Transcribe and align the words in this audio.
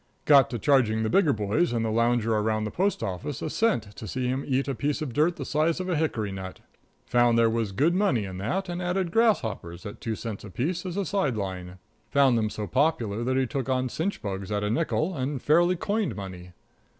Got 0.25 0.49
to 0.49 0.57
charging 0.57 1.03
the 1.03 1.11
bigger 1.11 1.31
boys 1.31 1.71
and 1.71 1.85
the 1.85 1.91
lounger 1.91 2.33
around 2.35 2.63
the 2.63 2.71
post 2.71 3.03
office 3.03 3.39
a 3.43 3.51
cent 3.51 3.83
to 3.97 4.07
see 4.07 4.27
him 4.27 4.43
eat 4.47 4.67
a 4.67 4.73
piece 4.73 4.99
of 4.99 5.13
dirt 5.13 5.35
the 5.35 5.45
size 5.45 5.79
of 5.79 5.89
a 5.89 5.95
hickory 5.95 6.31
nut. 6.31 6.59
Found 7.05 7.37
there 7.37 7.51
was 7.51 7.71
good 7.71 7.93
money 7.93 8.25
in 8.25 8.39
that, 8.39 8.67
and 8.67 8.81
added 8.81 9.11
grasshoppers, 9.11 9.85
at 9.85 10.01
two 10.01 10.15
cents 10.15 10.43
apiece, 10.43 10.87
as 10.87 10.97
a 10.97 11.05
side 11.05 11.37
line. 11.37 11.77
Found 12.09 12.35
them 12.35 12.49
so 12.49 12.65
popular 12.65 13.23
that 13.23 13.37
he 13.37 13.45
took 13.45 13.69
on 13.69 13.89
chinch 13.89 14.23
bugs 14.23 14.51
at 14.51 14.63
a 14.63 14.71
nickel, 14.71 15.15
and 15.15 15.39
fairly 15.39 15.75
coined 15.75 16.15
money. 16.15 16.53